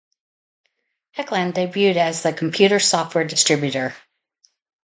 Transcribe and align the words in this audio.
Techland 1.15 1.53
debuted 1.53 1.95
as 1.95 2.25
a 2.25 2.33
computer 2.33 2.79
software 2.79 3.23
distributor. 3.23 3.93